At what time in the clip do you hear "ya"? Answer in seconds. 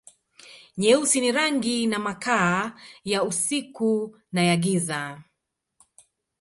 3.03-3.23, 4.43-4.55